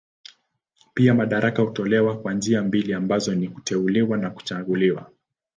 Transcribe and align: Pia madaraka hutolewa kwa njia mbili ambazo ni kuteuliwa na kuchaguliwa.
Pia 0.93 1.13
madaraka 1.13 1.61
hutolewa 1.61 2.17
kwa 2.19 2.33
njia 2.33 2.63
mbili 2.63 2.93
ambazo 2.93 3.35
ni 3.35 3.49
kuteuliwa 3.49 4.17
na 4.17 4.29
kuchaguliwa. 4.29 5.11